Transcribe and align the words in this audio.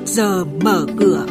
trước 0.00 0.06
giờ 0.06 0.44
mở 0.44 0.86
cửa. 0.96 1.26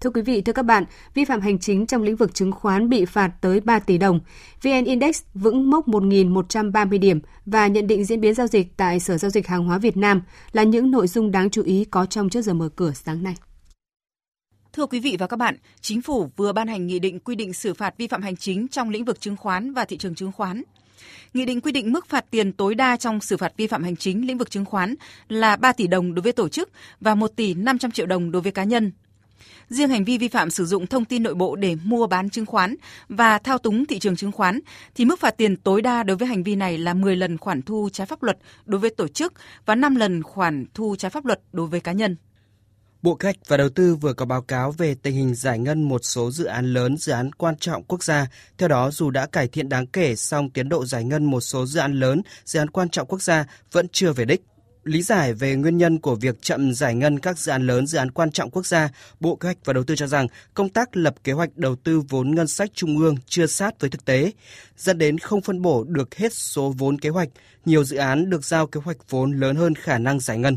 Thưa 0.00 0.10
quý 0.10 0.22
vị, 0.22 0.42
thưa 0.42 0.52
các 0.52 0.62
bạn, 0.62 0.84
vi 1.14 1.24
phạm 1.24 1.40
hành 1.40 1.58
chính 1.58 1.86
trong 1.86 2.02
lĩnh 2.02 2.16
vực 2.16 2.34
chứng 2.34 2.52
khoán 2.52 2.88
bị 2.88 3.04
phạt 3.04 3.30
tới 3.40 3.60
3 3.60 3.78
tỷ 3.78 3.98
đồng. 3.98 4.20
VN 4.62 4.84
Index 4.84 5.22
vững 5.34 5.70
mốc 5.70 5.88
1.130 5.88 6.98
điểm 6.98 7.20
và 7.46 7.66
nhận 7.66 7.86
định 7.86 8.04
diễn 8.04 8.20
biến 8.20 8.34
giao 8.34 8.46
dịch 8.46 8.76
tại 8.76 9.00
Sở 9.00 9.18
Giao 9.18 9.30
dịch 9.30 9.46
Hàng 9.46 9.64
hóa 9.64 9.78
Việt 9.78 9.96
Nam 9.96 10.22
là 10.52 10.62
những 10.62 10.90
nội 10.90 11.06
dung 11.06 11.30
đáng 11.30 11.50
chú 11.50 11.62
ý 11.62 11.84
có 11.84 12.06
trong 12.06 12.28
trước 12.28 12.42
giờ 12.42 12.54
mở 12.54 12.68
cửa 12.76 12.92
sáng 12.94 13.22
nay. 13.22 13.34
Thưa 14.72 14.86
quý 14.86 15.00
vị 15.00 15.16
và 15.18 15.26
các 15.26 15.36
bạn, 15.36 15.56
Chính 15.80 16.02
phủ 16.02 16.30
vừa 16.36 16.52
ban 16.52 16.68
hành 16.68 16.86
nghị 16.86 16.98
định 16.98 17.20
quy 17.20 17.34
định 17.34 17.52
xử 17.52 17.74
phạt 17.74 17.94
vi 17.98 18.06
phạm 18.06 18.22
hành 18.22 18.36
chính 18.36 18.68
trong 18.68 18.90
lĩnh 18.90 19.04
vực 19.04 19.20
chứng 19.20 19.36
khoán 19.36 19.72
và 19.72 19.84
thị 19.84 19.96
trường 19.96 20.14
chứng 20.14 20.32
khoán. 20.32 20.62
Nghị 21.34 21.44
định 21.44 21.60
quy 21.60 21.72
định 21.72 21.92
mức 21.92 22.08
phạt 22.08 22.24
tiền 22.30 22.52
tối 22.52 22.74
đa 22.74 22.96
trong 22.96 23.20
xử 23.20 23.36
phạt 23.36 23.52
vi 23.56 23.66
phạm 23.66 23.82
hành 23.82 23.96
chính 23.96 24.26
lĩnh 24.26 24.38
vực 24.38 24.50
chứng 24.50 24.64
khoán 24.64 24.94
là 25.28 25.56
3 25.56 25.72
tỷ 25.72 25.86
đồng 25.86 26.14
đối 26.14 26.22
với 26.22 26.32
tổ 26.32 26.48
chức 26.48 26.70
và 27.00 27.14
1 27.14 27.36
tỷ 27.36 27.54
500 27.54 27.90
triệu 27.90 28.06
đồng 28.06 28.30
đối 28.30 28.42
với 28.42 28.52
cá 28.52 28.64
nhân. 28.64 28.92
Riêng 29.68 29.88
hành 29.88 30.04
vi 30.04 30.18
vi 30.18 30.28
phạm 30.28 30.50
sử 30.50 30.66
dụng 30.66 30.86
thông 30.86 31.04
tin 31.04 31.22
nội 31.22 31.34
bộ 31.34 31.56
để 31.56 31.76
mua 31.84 32.06
bán 32.06 32.30
chứng 32.30 32.46
khoán 32.46 32.76
và 33.08 33.38
thao 33.38 33.58
túng 33.58 33.86
thị 33.86 33.98
trường 33.98 34.16
chứng 34.16 34.32
khoán 34.32 34.60
thì 34.94 35.04
mức 35.04 35.20
phạt 35.20 35.30
tiền 35.30 35.56
tối 35.56 35.82
đa 35.82 36.02
đối 36.02 36.16
với 36.16 36.28
hành 36.28 36.42
vi 36.42 36.54
này 36.54 36.78
là 36.78 36.94
10 36.94 37.16
lần 37.16 37.38
khoản 37.38 37.62
thu 37.62 37.88
trái 37.92 38.06
pháp 38.06 38.22
luật 38.22 38.38
đối 38.64 38.80
với 38.80 38.90
tổ 38.90 39.08
chức 39.08 39.32
và 39.66 39.74
5 39.74 39.96
lần 39.96 40.22
khoản 40.22 40.64
thu 40.74 40.96
trái 40.96 41.10
pháp 41.10 41.24
luật 41.24 41.40
đối 41.52 41.66
với 41.66 41.80
cá 41.80 41.92
nhân. 41.92 42.16
Bộ 43.02 43.14
Kế 43.14 43.26
hoạch 43.26 43.36
và 43.48 43.56
Đầu 43.56 43.68
tư 43.68 43.94
vừa 43.94 44.12
có 44.12 44.26
báo 44.26 44.42
cáo 44.42 44.72
về 44.72 44.94
tình 44.94 45.14
hình 45.14 45.34
giải 45.34 45.58
ngân 45.58 45.82
một 45.82 46.00
số 46.04 46.30
dự 46.30 46.44
án 46.44 46.72
lớn, 46.74 46.96
dự 46.96 47.12
án 47.12 47.32
quan 47.32 47.56
trọng 47.56 47.84
quốc 47.84 48.04
gia. 48.04 48.26
Theo 48.58 48.68
đó, 48.68 48.90
dù 48.90 49.10
đã 49.10 49.26
cải 49.26 49.48
thiện 49.48 49.68
đáng 49.68 49.86
kể, 49.86 50.16
song 50.16 50.50
tiến 50.50 50.68
độ 50.68 50.86
giải 50.86 51.04
ngân 51.04 51.24
một 51.24 51.40
số 51.40 51.66
dự 51.66 51.80
án 51.80 51.92
lớn, 51.92 52.22
dự 52.44 52.58
án 52.58 52.70
quan 52.70 52.88
trọng 52.88 53.06
quốc 53.06 53.22
gia 53.22 53.46
vẫn 53.72 53.86
chưa 53.92 54.12
về 54.12 54.24
đích. 54.24 54.42
Lý 54.84 55.02
giải 55.02 55.34
về 55.34 55.54
nguyên 55.54 55.76
nhân 55.76 55.98
của 55.98 56.14
việc 56.14 56.42
chậm 56.42 56.74
giải 56.74 56.94
ngân 56.94 57.18
các 57.18 57.38
dự 57.38 57.52
án 57.52 57.66
lớn, 57.66 57.86
dự 57.86 57.98
án 57.98 58.10
quan 58.10 58.30
trọng 58.30 58.50
quốc 58.50 58.66
gia, 58.66 58.88
Bộ 59.20 59.36
Kế 59.36 59.46
hoạch 59.46 59.58
và 59.64 59.72
Đầu 59.72 59.84
tư 59.84 59.96
cho 59.96 60.06
rằng 60.06 60.26
công 60.54 60.68
tác 60.68 60.96
lập 60.96 61.14
kế 61.24 61.32
hoạch 61.32 61.56
đầu 61.56 61.76
tư 61.76 62.00
vốn 62.08 62.34
ngân 62.34 62.46
sách 62.46 62.70
trung 62.74 62.98
ương 62.98 63.16
chưa 63.26 63.46
sát 63.46 63.80
với 63.80 63.90
thực 63.90 64.04
tế, 64.04 64.32
dẫn 64.76 64.98
đến 64.98 65.18
không 65.18 65.40
phân 65.40 65.62
bổ 65.62 65.84
được 65.84 66.14
hết 66.14 66.32
số 66.32 66.74
vốn 66.78 66.98
kế 66.98 67.08
hoạch. 67.08 67.28
Nhiều 67.64 67.84
dự 67.84 67.96
án 67.96 68.30
được 68.30 68.44
giao 68.44 68.66
kế 68.66 68.80
hoạch 68.84 69.10
vốn 69.10 69.32
lớn 69.32 69.56
hơn 69.56 69.74
khả 69.74 69.98
năng 69.98 70.20
giải 70.20 70.38
ngân. 70.38 70.56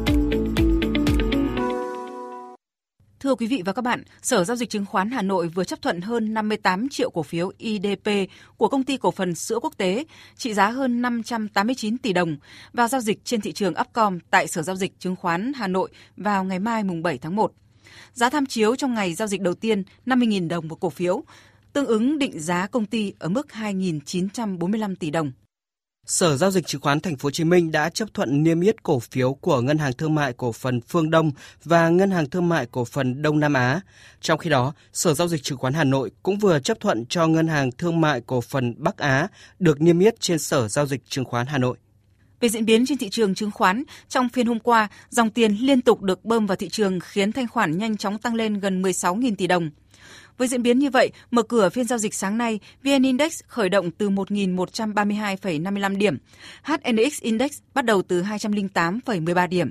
Thưa 3.21 3.35
quý 3.35 3.47
vị 3.47 3.61
và 3.65 3.73
các 3.73 3.81
bạn, 3.81 4.03
Sở 4.21 4.43
Giao 4.43 4.57
dịch 4.57 4.69
Chứng 4.69 4.85
khoán 4.85 5.11
Hà 5.11 5.21
Nội 5.21 5.47
vừa 5.47 5.63
chấp 5.63 5.81
thuận 5.81 6.01
hơn 6.01 6.33
58 6.33 6.89
triệu 6.89 7.09
cổ 7.09 7.23
phiếu 7.23 7.51
IDP 7.57 8.09
của 8.57 8.67
công 8.67 8.83
ty 8.83 8.97
cổ 8.97 9.11
phần 9.11 9.35
sữa 9.35 9.59
quốc 9.61 9.77
tế 9.77 10.05
trị 10.37 10.53
giá 10.53 10.69
hơn 10.69 11.01
589 11.01 11.97
tỷ 11.97 12.13
đồng 12.13 12.37
vào 12.73 12.87
giao 12.87 13.01
dịch 13.01 13.25
trên 13.25 13.41
thị 13.41 13.51
trường 13.51 13.73
Upcom 13.81 14.19
tại 14.29 14.47
Sở 14.47 14.61
Giao 14.61 14.75
dịch 14.75 14.99
Chứng 14.99 15.15
khoán 15.15 15.53
Hà 15.55 15.67
Nội 15.67 15.89
vào 16.17 16.43
ngày 16.43 16.59
mai 16.59 16.83
mùng 16.83 17.03
7 17.03 17.17
tháng 17.17 17.35
1. 17.35 17.53
Giá 18.13 18.29
tham 18.29 18.45
chiếu 18.45 18.75
trong 18.75 18.93
ngày 18.93 19.13
giao 19.13 19.27
dịch 19.27 19.41
đầu 19.41 19.53
tiên 19.53 19.83
50.000 20.05 20.47
đồng 20.47 20.67
một 20.67 20.79
cổ 20.79 20.89
phiếu, 20.89 21.23
tương 21.73 21.87
ứng 21.87 22.19
định 22.19 22.39
giá 22.39 22.67
công 22.67 22.85
ty 22.85 23.13
ở 23.19 23.29
mức 23.29 23.47
2.945 23.51 24.95
tỷ 24.95 25.09
đồng. 25.09 25.31
Sở 26.05 26.37
giao 26.37 26.51
dịch 26.51 26.67
chứng 26.67 26.81
khoán 26.81 26.99
Thành 26.99 27.15
phố 27.15 27.27
Hồ 27.27 27.31
Chí 27.31 27.43
Minh 27.43 27.71
đã 27.71 27.89
chấp 27.89 28.13
thuận 28.13 28.43
niêm 28.43 28.61
yết 28.61 28.83
cổ 28.83 28.99
phiếu 28.99 29.33
của 29.33 29.61
Ngân 29.61 29.77
hàng 29.77 29.93
Thương 29.93 30.15
mại 30.15 30.33
Cổ 30.33 30.51
phần 30.51 30.81
Phương 30.81 31.09
Đông 31.09 31.31
và 31.63 31.89
Ngân 31.89 32.11
hàng 32.11 32.29
Thương 32.29 32.49
mại 32.49 32.65
Cổ 32.65 32.85
phần 32.85 33.21
Đông 33.21 33.39
Nam 33.39 33.53
Á. 33.53 33.81
Trong 34.21 34.37
khi 34.37 34.49
đó, 34.49 34.73
Sở 34.93 35.13
giao 35.13 35.27
dịch 35.27 35.43
chứng 35.43 35.57
khoán 35.57 35.73
Hà 35.73 35.83
Nội 35.83 36.11
cũng 36.23 36.37
vừa 36.37 36.59
chấp 36.59 36.79
thuận 36.79 37.05
cho 37.05 37.27
Ngân 37.27 37.47
hàng 37.47 37.71
Thương 37.71 38.01
mại 38.01 38.21
Cổ 38.21 38.41
phần 38.41 38.75
Bắc 38.77 38.97
Á 38.97 39.27
được 39.59 39.81
niêm 39.81 39.99
yết 39.99 40.19
trên 40.19 40.39
Sở 40.39 40.67
giao 40.67 40.85
dịch 40.85 41.01
chứng 41.09 41.25
khoán 41.25 41.47
Hà 41.47 41.57
Nội. 41.57 41.77
Về 42.39 42.49
diễn 42.49 42.65
biến 42.65 42.85
trên 42.85 42.97
thị 42.97 43.09
trường 43.09 43.35
chứng 43.35 43.51
khoán, 43.51 43.83
trong 44.09 44.29
phiên 44.29 44.47
hôm 44.47 44.59
qua, 44.59 44.87
dòng 45.09 45.29
tiền 45.29 45.55
liên 45.59 45.81
tục 45.81 46.01
được 46.01 46.25
bơm 46.25 46.47
vào 46.47 46.55
thị 46.55 46.69
trường 46.69 46.99
khiến 46.99 47.31
thanh 47.31 47.47
khoản 47.47 47.77
nhanh 47.77 47.97
chóng 47.97 48.17
tăng 48.17 48.35
lên 48.35 48.59
gần 48.59 48.81
16.000 48.81 49.35
tỷ 49.35 49.47
đồng. 49.47 49.69
Với 50.41 50.47
diễn 50.47 50.63
biến 50.63 50.79
như 50.79 50.89
vậy, 50.89 51.11
mở 51.31 51.43
cửa 51.43 51.69
phiên 51.69 51.87
giao 51.87 51.99
dịch 51.99 52.13
sáng 52.13 52.37
nay, 52.37 52.59
VN 52.83 53.03
Index 53.03 53.39
khởi 53.47 53.69
động 53.69 53.91
từ 53.91 54.09
1.132,55 54.09 55.97
điểm, 55.97 56.17
HNX 56.63 57.21
Index 57.21 57.51
bắt 57.73 57.85
đầu 57.85 58.01
từ 58.01 58.23
208,13 58.23 59.47
điểm. 59.47 59.69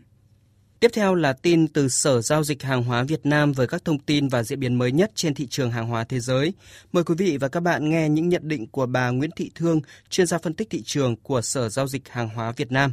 Tiếp 0.80 0.90
theo 0.94 1.14
là 1.14 1.32
tin 1.32 1.68
từ 1.68 1.88
Sở 1.88 2.20
Giao 2.20 2.44
dịch 2.44 2.62
Hàng 2.62 2.82
hóa 2.82 3.02
Việt 3.02 3.26
Nam 3.26 3.52
với 3.52 3.66
các 3.66 3.84
thông 3.84 3.98
tin 3.98 4.28
và 4.28 4.42
diễn 4.42 4.60
biến 4.60 4.74
mới 4.74 4.92
nhất 4.92 5.10
trên 5.14 5.34
thị 5.34 5.46
trường 5.46 5.70
hàng 5.70 5.88
hóa 5.88 6.04
thế 6.04 6.20
giới. 6.20 6.52
Mời 6.92 7.04
quý 7.04 7.14
vị 7.18 7.36
và 7.36 7.48
các 7.48 7.60
bạn 7.60 7.90
nghe 7.90 8.08
những 8.08 8.28
nhận 8.28 8.48
định 8.48 8.66
của 8.66 8.86
bà 8.86 9.10
Nguyễn 9.10 9.30
Thị 9.36 9.50
Thương, 9.54 9.80
chuyên 10.10 10.26
gia 10.26 10.38
phân 10.38 10.54
tích 10.54 10.70
thị 10.70 10.82
trường 10.84 11.16
của 11.16 11.42
Sở 11.42 11.68
Giao 11.68 11.86
dịch 11.86 12.08
Hàng 12.08 12.28
hóa 12.28 12.52
Việt 12.52 12.72
Nam. 12.72 12.92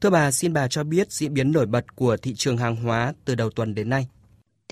Thưa 0.00 0.10
bà, 0.10 0.30
xin 0.30 0.52
bà 0.52 0.68
cho 0.68 0.84
biết 0.84 1.12
diễn 1.12 1.34
biến 1.34 1.52
nổi 1.52 1.66
bật 1.66 1.96
của 1.96 2.16
thị 2.16 2.34
trường 2.36 2.56
hàng 2.56 2.76
hóa 2.76 3.12
từ 3.24 3.34
đầu 3.34 3.50
tuần 3.50 3.74
đến 3.74 3.88
nay. 3.88 4.06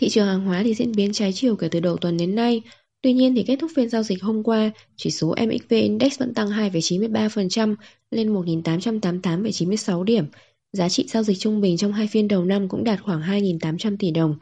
Thị 0.03 0.09
trường 0.09 0.27
hàng 0.27 0.45
hóa 0.45 0.63
thì 0.65 0.75
diễn 0.75 0.93
biến 0.93 1.13
trái 1.13 1.33
chiều 1.33 1.57
kể 1.57 1.69
từ 1.69 1.81
đầu 1.81 1.97
tuần 1.97 2.17
đến 2.17 2.35
nay. 2.35 2.63
Tuy 3.03 3.13
nhiên 3.13 3.35
thì 3.35 3.43
kết 3.43 3.57
thúc 3.57 3.71
phiên 3.77 3.89
giao 3.89 4.03
dịch 4.03 4.23
hôm 4.23 4.43
qua, 4.43 4.71
chỉ 4.97 5.11
số 5.11 5.35
MXV 5.41 5.75
Index 5.75 6.19
vẫn 6.19 6.35
tăng 6.35 6.49
2,93% 6.49 7.75
lên 8.11 8.35
1.888,96 8.35 10.03
điểm. 10.03 10.25
Giá 10.73 10.89
trị 10.89 11.05
giao 11.09 11.23
dịch 11.23 11.39
trung 11.39 11.61
bình 11.61 11.77
trong 11.77 11.93
hai 11.93 12.07
phiên 12.07 12.29
đầu 12.29 12.45
năm 12.45 12.69
cũng 12.69 12.85
đạt 12.85 13.03
khoảng 13.03 13.21
2.800 13.21 13.97
tỷ 13.99 14.11
đồng. 14.11 14.35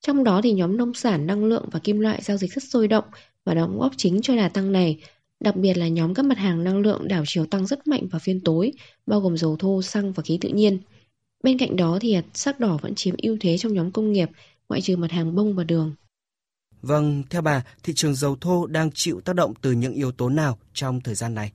Trong 0.00 0.24
đó 0.24 0.40
thì 0.42 0.52
nhóm 0.52 0.76
nông 0.76 0.94
sản, 0.94 1.26
năng 1.26 1.44
lượng 1.44 1.64
và 1.72 1.80
kim 1.80 2.00
loại 2.00 2.22
giao 2.22 2.36
dịch 2.36 2.52
rất 2.52 2.64
sôi 2.64 2.88
động 2.88 3.04
và 3.44 3.54
đóng 3.54 3.78
góp 3.78 3.92
chính 3.96 4.22
cho 4.22 4.36
đà 4.36 4.48
tăng 4.48 4.72
này. 4.72 4.98
Đặc 5.40 5.56
biệt 5.56 5.76
là 5.76 5.88
nhóm 5.88 6.14
các 6.14 6.24
mặt 6.24 6.38
hàng 6.38 6.64
năng 6.64 6.78
lượng 6.78 7.08
đảo 7.08 7.24
chiều 7.26 7.46
tăng 7.46 7.66
rất 7.66 7.86
mạnh 7.86 8.06
vào 8.08 8.20
phiên 8.24 8.40
tối, 8.40 8.72
bao 9.06 9.20
gồm 9.20 9.36
dầu 9.36 9.56
thô, 9.56 9.82
xăng 9.82 10.12
và 10.12 10.22
khí 10.22 10.38
tự 10.40 10.48
nhiên. 10.48 10.78
Bên 11.42 11.58
cạnh 11.58 11.76
đó 11.76 11.98
thì 12.00 12.16
sắc 12.34 12.60
đỏ 12.60 12.78
vẫn 12.82 12.94
chiếm 12.94 13.14
ưu 13.22 13.36
thế 13.40 13.58
trong 13.58 13.74
nhóm 13.74 13.90
công 13.90 14.12
nghiệp, 14.12 14.30
ngoại 14.72 14.82
trừ 14.82 14.96
mặt 14.96 15.10
hàng 15.10 15.34
bông 15.34 15.54
và 15.54 15.64
đường. 15.64 15.94
Vâng, 16.82 17.22
theo 17.30 17.42
bà, 17.42 17.64
thị 17.82 17.92
trường 17.96 18.14
dầu 18.14 18.36
thô 18.40 18.66
đang 18.66 18.90
chịu 18.94 19.20
tác 19.20 19.36
động 19.36 19.54
từ 19.62 19.72
những 19.72 19.92
yếu 19.92 20.12
tố 20.12 20.28
nào 20.28 20.58
trong 20.74 21.00
thời 21.00 21.14
gian 21.14 21.34
này? 21.34 21.52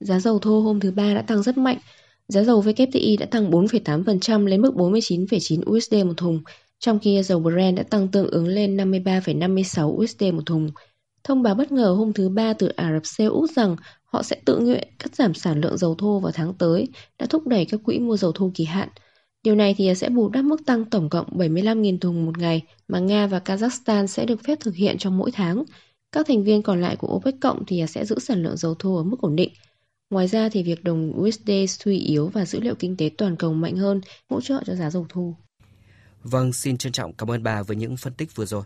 Giá 0.00 0.20
dầu 0.20 0.38
thô 0.38 0.60
hôm 0.60 0.80
thứ 0.80 0.90
ba 0.90 1.14
đã 1.14 1.22
tăng 1.22 1.42
rất 1.42 1.56
mạnh. 1.56 1.78
Giá 2.28 2.42
dầu 2.42 2.62
WTI 2.62 3.18
đã 3.18 3.26
tăng 3.26 3.50
4,8% 3.50 4.46
lên 4.46 4.60
mức 4.60 4.74
49,9 4.74 5.76
USD 5.76 5.94
một 5.94 6.14
thùng, 6.16 6.42
trong 6.78 6.98
khi 6.98 7.22
dầu 7.22 7.40
Brent 7.40 7.76
đã 7.76 7.82
tăng 7.82 8.08
tương 8.08 8.30
ứng 8.30 8.46
lên 8.46 8.76
53,56 8.76 10.02
USD 10.02 10.22
một 10.22 10.42
thùng. 10.46 10.70
Thông 11.24 11.42
báo 11.42 11.54
bất 11.54 11.72
ngờ 11.72 11.94
hôm 11.98 12.12
thứ 12.12 12.28
Ba 12.28 12.52
từ 12.52 12.68
Ả 12.68 12.92
Rập 12.92 13.06
Xê 13.06 13.24
Út 13.24 13.50
rằng 13.50 13.76
họ 14.04 14.22
sẽ 14.22 14.36
tự 14.44 14.58
nguyện 14.58 14.88
cắt 14.98 15.14
giảm 15.14 15.34
sản 15.34 15.60
lượng 15.60 15.78
dầu 15.78 15.94
thô 15.94 16.20
vào 16.20 16.32
tháng 16.32 16.54
tới 16.54 16.88
đã 17.18 17.26
thúc 17.26 17.46
đẩy 17.46 17.64
các 17.64 17.80
quỹ 17.84 17.98
mua 17.98 18.16
dầu 18.16 18.32
thô 18.32 18.50
kỳ 18.54 18.64
hạn. 18.64 18.88
Điều 19.42 19.54
này 19.54 19.74
thì 19.78 19.94
sẽ 19.94 20.08
bù 20.08 20.28
đắp 20.28 20.44
mức 20.44 20.66
tăng 20.66 20.84
tổng 20.84 21.08
cộng 21.08 21.38
75.000 21.38 21.98
thùng 21.98 22.26
một 22.26 22.38
ngày 22.38 22.62
mà 22.88 22.98
Nga 22.98 23.26
và 23.26 23.38
Kazakhstan 23.44 24.06
sẽ 24.06 24.26
được 24.26 24.44
phép 24.44 24.60
thực 24.60 24.74
hiện 24.74 24.98
trong 24.98 25.18
mỗi 25.18 25.30
tháng. 25.30 25.64
Các 26.12 26.26
thành 26.26 26.44
viên 26.44 26.62
còn 26.62 26.80
lại 26.80 26.96
của 26.96 27.14
OPEC 27.14 27.34
cộng 27.40 27.64
thì 27.66 27.84
sẽ 27.88 28.04
giữ 28.04 28.18
sản 28.18 28.42
lượng 28.42 28.56
dầu 28.56 28.74
thô 28.74 28.96
ở 28.96 29.02
mức 29.02 29.20
ổn 29.20 29.36
định. 29.36 29.52
Ngoài 30.10 30.28
ra 30.28 30.48
thì 30.48 30.62
việc 30.62 30.84
đồng 30.84 31.12
USD 31.20 31.50
suy 31.68 31.98
yếu 31.98 32.28
và 32.28 32.44
dữ 32.44 32.60
liệu 32.60 32.74
kinh 32.74 32.96
tế 32.96 33.10
toàn 33.18 33.36
cầu 33.36 33.52
mạnh 33.52 33.76
hơn 33.76 34.00
hỗ 34.30 34.40
trợ 34.40 34.62
cho 34.66 34.74
giá 34.74 34.90
dầu 34.90 35.06
thô. 35.08 35.34
Vâng, 36.22 36.52
xin 36.52 36.78
trân 36.78 36.92
trọng 36.92 37.12
cảm 37.12 37.30
ơn 37.30 37.42
bà 37.42 37.62
với 37.62 37.76
những 37.76 37.96
phân 37.96 38.12
tích 38.12 38.36
vừa 38.36 38.46
rồi. 38.46 38.62